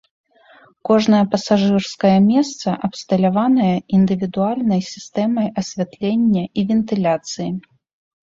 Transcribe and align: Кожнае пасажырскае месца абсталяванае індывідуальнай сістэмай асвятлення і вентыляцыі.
Кожнае 0.89 1.17
пасажырскае 1.33 2.13
месца 2.29 2.67
абсталяванае 2.87 3.75
індывідуальнай 3.99 4.81
сістэмай 4.93 5.47
асвятлення 5.63 6.43
і 6.63 6.67
вентыляцыі. 6.73 7.49